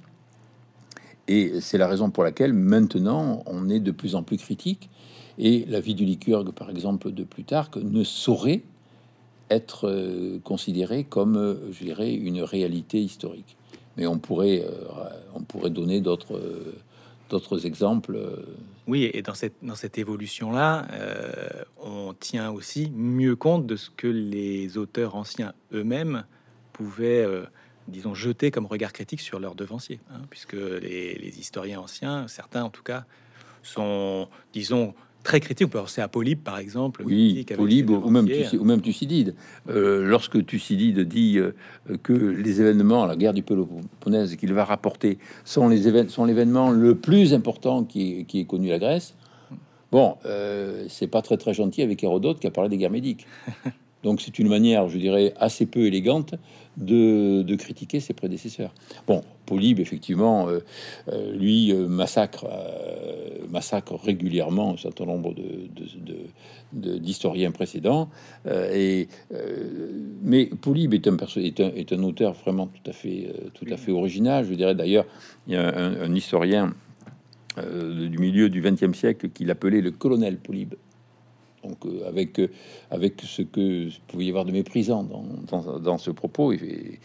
[1.27, 4.89] Et c'est la raison pour laquelle maintenant on est de plus en plus critique.
[5.37, 8.63] Et la vie du Lycurgue, par exemple, de Plutarque, ne saurait
[9.51, 13.57] être euh, considérée comme, euh, je dirais, une réalité historique.
[13.97, 14.85] Mais on pourrait, euh,
[15.35, 16.41] on pourrait donner d'autres
[17.29, 18.19] d'autres exemples.
[18.87, 20.85] Oui, et dans cette, dans cette évolution-là,
[21.81, 26.25] on tient aussi mieux compte de ce que les auteurs anciens eux-mêmes
[26.73, 27.25] pouvaient,
[27.87, 32.69] disons, jeter comme regard critique sur leurs devanciers, hein, puisque les, historiens anciens, certains en
[32.69, 33.05] tout cas,
[33.63, 35.67] sont, disons, très critique.
[35.67, 37.03] On peut penser à Polybe, par exemple.
[37.05, 38.27] Oui, Polybe ou même,
[38.59, 39.35] ou même Thucydide.
[39.69, 41.53] Euh, lorsque Thucydide dit euh,
[42.03, 46.71] que les événements, la guerre du Péloponnèse qu'il va rapporter, sont les événements, sont l'événement
[46.71, 49.15] le plus important qui est, qui est connu la Grèce.
[49.91, 53.27] Bon, euh, c'est pas très très gentil avec Hérodote qui a parlé des guerres médiques.
[54.03, 56.35] Donc c'est une manière, je dirais, assez peu élégante
[56.77, 58.73] de, critiquer ses prédécesseurs.
[59.07, 60.59] Bon, Polybe, effectivement, euh,
[61.09, 62.45] euh, lui euh, massacre,
[64.03, 65.35] régulièrement un certain nombre
[66.73, 68.09] d'historiens de, précédents.
[68.73, 69.07] et,
[70.23, 73.91] mais Polybe est un, est, est un auteur vraiment tout à fait, tout à fait
[73.91, 74.45] original.
[74.45, 75.05] Je dirais d'ailleurs,
[75.47, 76.73] il y a un, un historien
[77.57, 80.75] du milieu du XXe siècle qui l'appelait le colonel Polybe.
[81.63, 82.47] Donc euh, avec, euh,
[82.89, 86.53] avec ce que pouvait y avoir de méprisant dans, dans, ce propos.
[86.53, 86.99] Et,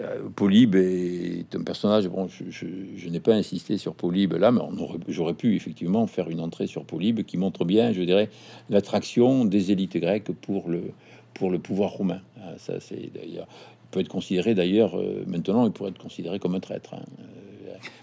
[0.00, 2.08] euh, Polybe est un personnage.
[2.08, 4.60] Bon, je, n'ai pas insisté sur Polybe là, mais
[5.08, 8.28] j'aurais pu effectivement faire une entrée sur Polybe qui montre bien, je dirais,
[8.68, 10.92] l'attraction des élites grecques pour le,
[11.34, 12.20] pour le pouvoir romain.
[12.40, 13.48] Ah, ça, c'est d'ailleurs
[13.92, 16.94] peut être considéré d'ailleurs maintenant, il pourrait être considéré comme un traître.
[16.94, 17.04] Hein.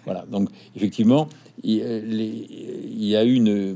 [0.06, 0.26] voilà.
[0.32, 1.28] Donc effectivement,
[1.62, 3.76] il, il y a une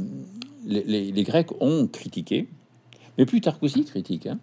[0.68, 2.48] les, Grecs ont critiqué,
[3.18, 4.28] mais Plutarque aussi critique.
[4.28, 4.40] Hein.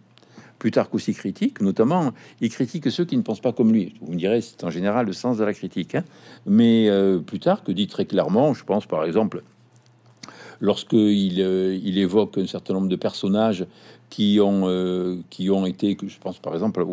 [0.58, 3.94] Plutarque aussi critique, notamment, il critique ceux qui ne pensent pas comme lui.
[4.00, 5.94] Vous me direz, c'est en général le sens de la critique.
[5.94, 6.04] Hein.
[6.46, 9.42] Mais euh, Plutarque dit très clairement, je pense par exemple,
[10.60, 13.66] lorsqu'il euh, il évoque un certain nombre de personnages
[14.10, 16.86] qui ont, euh, qui ont été, je pense par exemple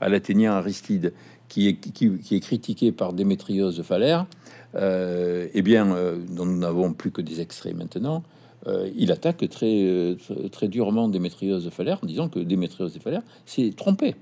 [0.00, 1.12] à l'Athénien Aristide,
[1.48, 4.26] qui est, qui, est critiqué par Démétrios de Phalère,
[4.74, 5.94] eh bien,
[6.30, 8.22] dont nous n'avons plus que des extraits maintenant,
[8.66, 10.14] euh, il attaque très, euh,
[10.50, 14.14] très durement Démétrios de Phalère en disant que Démétrios de Phalère s'est trompé.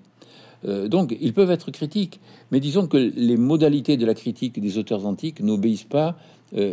[0.65, 4.79] Euh, donc, ils peuvent être critiques, mais disons que les modalités de la critique des
[4.79, 6.17] auteurs antiques n'obéissent pas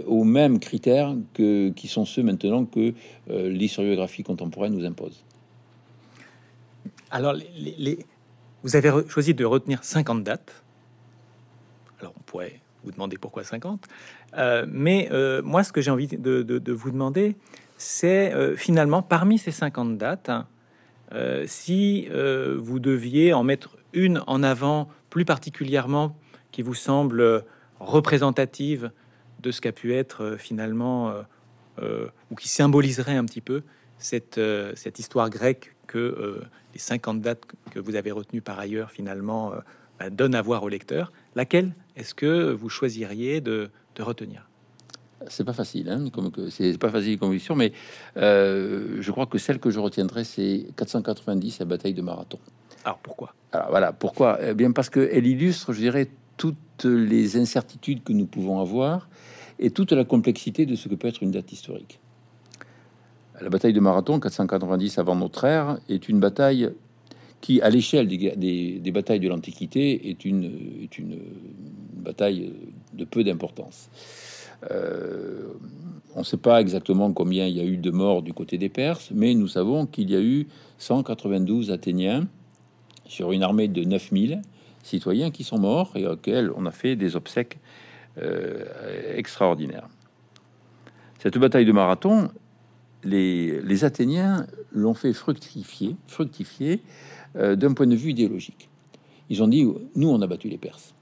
[0.08, 2.96] aux mêmes critères que, qui sont ceux maintenant que
[3.30, 5.24] l'historiographie contemporaine nous impose.
[7.12, 8.00] Alors, les,
[8.64, 10.64] vous avez choisi de retenir 50 dates.
[12.00, 13.88] Alors, on pourrait vous demander pourquoi 50.
[14.38, 17.36] Euh, mais euh, moi, ce que j'ai envie de, vous demander,
[17.78, 20.48] c'est euh, finalement, parmi ces 50 dates, hein,
[21.46, 26.18] si vous deviez en mettre une en avant plus particulièrement
[26.52, 27.46] qui vous semble
[27.80, 28.92] représentative
[29.40, 31.14] de ce qu'a pu être finalement,
[31.80, 33.64] ou qui symboliserait un petit peu
[34.00, 34.38] cette,
[34.76, 36.42] cette histoire grecque que
[36.74, 39.54] les 50 dates que vous avez retenues par ailleurs finalement
[39.98, 43.70] bah, donnent à voir au lecteur, laquelle est-ce que vous choisiriez de,
[44.04, 44.48] retenir
[45.30, 47.74] c'est pas facile, hein, comme que c'est pas facile conviction, mais
[48.18, 52.40] euh, je crois que celle que je retiendrai, c'est 490, la bataille de Marathon.
[52.86, 53.34] Alors pourquoi?
[53.52, 54.40] Alors voilà, pourquoi?
[54.42, 59.10] Eh Bien parce qu'elle illustre, je dirais, toutes les incertitudes que nous pouvons avoir
[59.60, 62.00] et toute la complexité de ce que peut être une date historique.
[63.42, 66.72] La bataille de Marathon, 490 avant notre ère, est une bataille
[67.42, 70.46] qui, à l'échelle des, batailles de l'Antiquité, est une,
[70.84, 71.20] est une,
[72.02, 72.54] bataille
[72.94, 73.90] de peu d'importance.
[74.72, 75.54] Euh,
[76.16, 78.70] on ne sait pas exactement combien il y a eu de morts du côté des
[78.70, 80.48] Perses, mais nous savons qu'il y a eu
[80.80, 82.28] 192 Athéniens
[83.06, 84.42] sur une armée de 9000
[84.84, 87.60] citoyens qui sont morts et auxquels on a fait des obsèques
[88.18, 88.66] euh,
[89.16, 89.88] extraordinaires.
[91.20, 92.30] Cette bataille de Marathon,
[93.04, 96.82] les, les Athéniens l'ont fait fructifier, fructifier
[97.36, 98.70] euh, d'un point de vue idéologique.
[99.30, 100.96] Ils ont dit, nous, on a battu les Perses.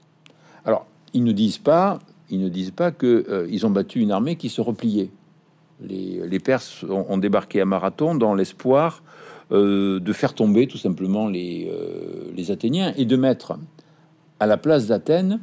[0.66, 1.98] Alors, ils ne disent pas,
[2.28, 2.50] ils
[2.98, 5.10] que euh, ils ont battu une armée qui se repliait.
[5.80, 9.02] Les, Perses ont, débarqué à Marathon dans l'espoir
[9.52, 11.70] euh, de faire tomber tout simplement les,
[12.34, 13.58] les Athéniens et de mettre
[14.40, 15.40] à la place d'Athènes,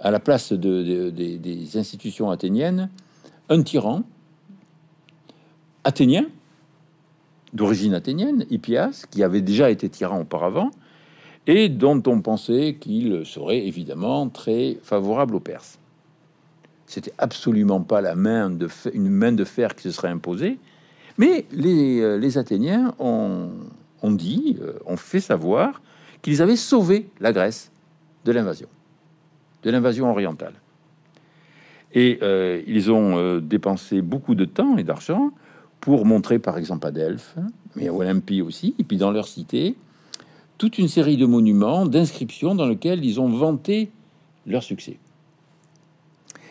[0.00, 2.88] à la place de, des institutions athéniennes,
[3.48, 4.02] un tyran
[5.84, 6.26] athénien
[7.52, 10.70] d'origine athénienne, Hippias, qui avait déjà été tyran auparavant,
[11.46, 15.78] et dont on pensait qu'il serait évidemment très favorable aux Perses.
[16.86, 20.58] C'était absolument pas la main de une main de fer qui se serait imposée,
[21.18, 23.50] mais les, euh, Athéniens ont,
[24.02, 25.80] dit, euh, ont fait savoir
[26.22, 27.70] qu'ils avaient sauvé la Grèce
[28.24, 28.68] de l'invasion,
[29.62, 30.54] de l'invasion orientale.
[31.92, 35.30] Et euh, ils ont dépensé beaucoup de temps et d'argent
[35.80, 37.36] pour montrer par exemple à Delphes,
[37.76, 39.76] mais à Olympie aussi, et puis dans leur cité,
[40.58, 43.90] toute une série de monuments, d'inscriptions dans lesquels ils ont vanté
[44.46, 44.98] leur succès.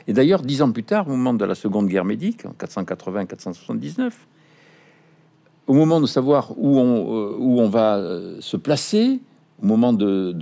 [0.07, 4.11] Et d'ailleurs, dix ans plus tard, au moment de la Seconde Guerre médique, en 480-479,
[5.67, 9.21] au moment de savoir où on, euh, va euh, se placer
[9.61, 10.35] au moment de,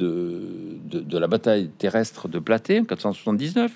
[1.11, 3.71] la bataille terrestre de Platée en 479.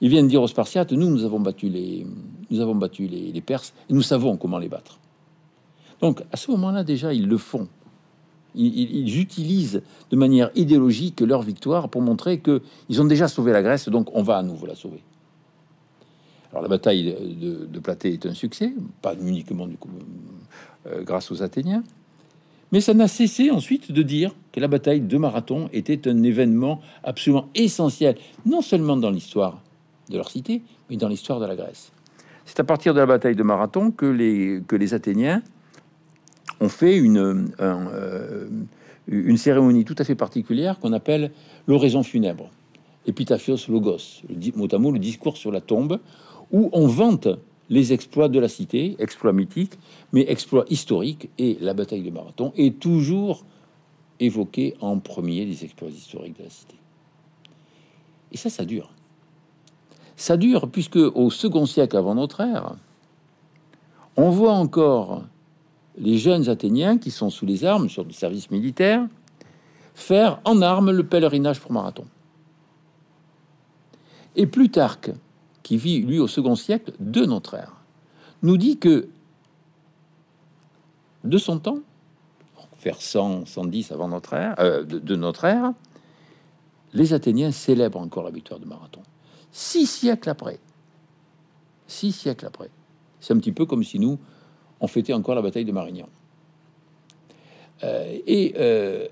[0.00, 2.06] Ils viennent dire aux Spartiates Nous, nous avons battu les,
[2.50, 4.98] les, Perses et nous savons comment les battre.
[6.00, 7.68] Donc, à ce moment-là, déjà, ils le font.
[8.54, 13.62] Ils, utilisent de manière idéologique leur victoire pour montrer que ils ont déjà sauvé la
[13.62, 15.02] Grèce, donc on va à nouveau la sauver.
[16.50, 19.88] Alors la bataille de, de Platée est un succès, pas uniquement du coup,
[20.86, 21.82] euh, grâce aux Athéniens,
[22.72, 26.80] mais ça n'a cessé ensuite de dire que la bataille de Marathon était un événement
[27.04, 29.62] absolument essentiel, non seulement dans l'histoire
[30.08, 31.92] de leur cité, mais dans l'histoire de la Grèce.
[32.46, 35.42] C'est à partir de la bataille de Marathon que les, que les Athéniens
[36.62, 38.48] ont fait une, euh,
[39.08, 41.32] une cérémonie tout à fait particulière qu'on appelle
[41.66, 42.50] l'oraison funèbre,
[43.06, 45.98] épitaphios logos, le, mot à mot, le discours sur la tombe,
[46.52, 47.28] où on vante
[47.68, 49.78] les exploits de la cité, exploits mythiques,
[50.12, 53.44] mais exploits historiques, et la bataille de Marathon est toujours
[54.20, 56.76] évoquée en premier des exploits historiques de la cité.
[58.30, 58.90] Et ça, ça dure.
[60.16, 62.76] Ça dure puisque au second siècle avant notre ère,
[64.16, 65.22] on voit encore
[65.96, 69.06] les jeunes Athéniens qui sont sous les armes, sur du service militaire,
[69.94, 72.06] faire en armes le pèlerinage pour Marathon.
[74.36, 75.10] Et Plutarque,
[75.62, 77.76] qui vit lui au second siècle de notre ère,
[78.42, 79.08] nous dit que
[81.24, 81.78] de son temps,
[82.82, 85.72] vers 100, 110 avant notre ère, euh, de, notre ère,
[86.94, 89.02] les Athéniens célèbrent encore la victoire de Marathon.
[89.52, 90.58] Six siècles après,
[91.86, 92.70] six siècles après,
[93.20, 94.18] c'est un petit peu comme si nous
[94.82, 96.08] on fêtait encore la bataille de Marignan.
[97.82, 99.08] Euh, et euh,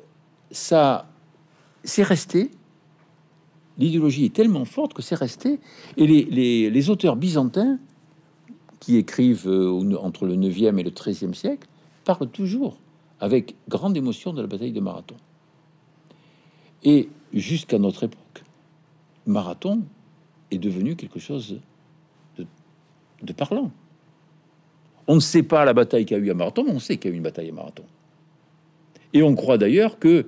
[0.50, 1.08] ça,
[1.82, 2.50] c'est resté
[3.80, 5.58] l'idéologie est tellement forte que c'est resté.
[5.96, 7.78] Et les, auteurs byzantins,
[8.78, 11.66] qui écrivent euh, entre le 9e et le 13e siècle,
[12.04, 12.78] parlent toujours
[13.18, 15.16] avec grande émotion de la bataille de Marathon.
[16.82, 18.44] Et jusqu'à notre époque,
[19.26, 19.82] Marathon
[20.50, 21.60] est devenu quelque chose
[22.38, 23.70] de, parlant.
[25.10, 26.96] On ne sait pas la bataille qu'il y a eu à Marathon, mais on sait
[26.96, 27.82] qu'il y a eu une bataille à Marathon.
[29.12, 30.26] Et on croit d'ailleurs que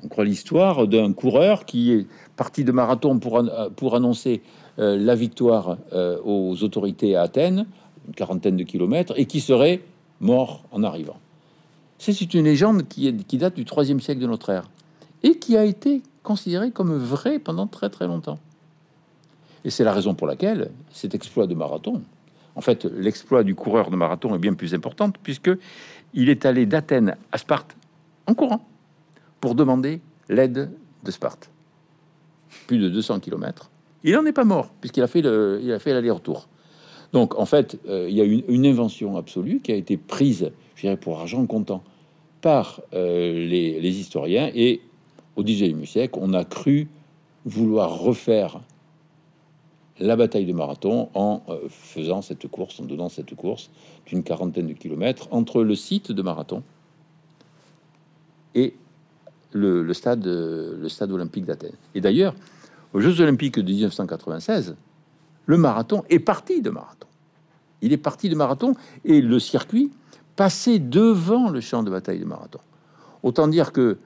[0.00, 2.06] on croit l'histoire d'un coureur qui est
[2.36, 4.40] parti de marathon pour, euh, annoncer
[4.78, 7.66] euh, la victoire euh, aux autorités à Athènes,
[8.06, 9.80] une quarantaine de kilomètres, et qui serait
[10.20, 11.16] mort en arrivant.
[11.98, 14.70] C'est une légende qui, date du troisième siècle de notre ère
[15.24, 18.38] et qui a été considérée comme vraie pendant très très longtemps.
[19.64, 22.02] Et c'est la raison pour laquelle cet exploit de marathon,
[22.54, 25.50] en fait, l'exploit du coureur de marathon est bien plus important puisque
[26.14, 27.76] il est allé d'Athènes à Sparte
[28.26, 28.66] en courant
[29.40, 30.70] pour demander l'aide
[31.02, 31.50] de Sparte.
[32.66, 33.70] Plus de 200 km.
[34.04, 36.48] Il n'en est pas mort, puisqu'il a fait l'aller-retour.
[37.12, 40.80] Donc, en fait, euh, il y a une, invention absolue qui a été prise, je
[40.82, 41.82] dirais, pour argent comptant
[42.40, 44.50] par euh, les, historiens.
[44.54, 44.80] Et
[45.36, 46.88] au XIXe siècle, on a cru
[47.44, 48.60] vouloir refaire
[50.00, 53.70] la bataille de Marathon en euh, faisant cette course, en donnant cette course
[54.06, 56.62] d'une quarantaine de kilomètres entre le site de Marathon
[58.54, 58.74] et
[59.52, 61.76] le, stade, le stade olympique d'Athènes.
[61.94, 62.34] Et d'ailleurs,
[62.92, 64.76] aux Jeux olympiques de 1996,
[65.46, 67.06] le marathon est parti de marathon.
[67.80, 68.74] Il est parti de marathon
[69.04, 69.90] et le circuit
[70.36, 72.60] passait devant le champ de bataille de marathon.
[73.22, 73.98] Autant dire que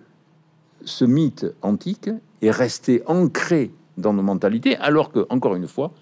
[0.85, 2.11] ce mythe antique
[2.43, 5.93] est resté ancré dans nos mentalités, alors que, encore une fois,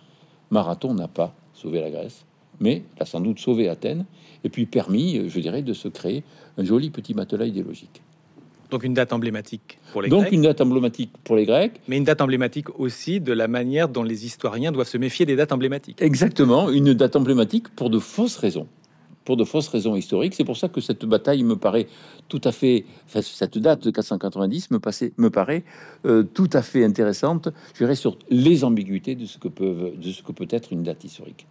[0.50, 2.24] Marathon n'a pas sauvé la Grèce,
[2.60, 4.04] mais a sans doute sauvé Athènes,
[4.44, 6.22] et puis permis, je dirais, de se créer
[6.58, 8.02] un joli petit matelas idéologique.
[8.70, 10.32] Donc une date emblématique pour les Donc Grecs.
[10.32, 11.80] une date emblématique pour les Grecs.
[11.86, 15.36] Mais une date emblématique aussi de la manière dont les historiens doivent se méfier des
[15.36, 16.00] dates emblématiques.
[16.00, 18.66] Exactement, une date emblématique pour de fausses raisons.
[19.24, 20.34] Pour de fausses raisons historiques.
[20.34, 21.86] C'est pour ça que cette bataille me paraît
[22.28, 22.84] tout à fait...
[23.08, 25.64] Cette date de 490 me, passait, me paraît
[26.04, 30.10] euh, tout à fait intéressante, je dirais, sur les ambiguïtés de ce que, peuvent, de
[30.10, 31.46] ce que peut être une date historique.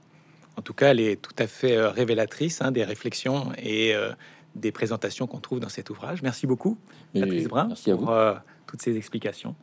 [0.57, 4.11] En tout cas, elle est tout à fait euh, révélatrice hein, des réflexions et euh,
[4.55, 6.21] des présentations qu'on trouve dans cet ouvrage.
[6.21, 6.77] Merci beaucoup,
[7.13, 8.35] Patrice Brun, pour euh,
[8.67, 9.55] toutes ces explications.